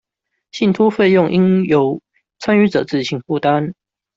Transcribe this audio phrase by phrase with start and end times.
[0.51, 2.01] 信託費用應由
[2.39, 3.75] 參與者自行負擔